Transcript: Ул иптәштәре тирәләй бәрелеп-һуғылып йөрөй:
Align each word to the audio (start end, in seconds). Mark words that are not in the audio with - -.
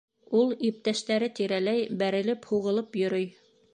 Ул 0.37 0.53
иптәштәре 0.69 1.29
тирәләй 1.39 1.85
бәрелеп-һуғылып 2.01 2.99
йөрөй: 3.03 3.29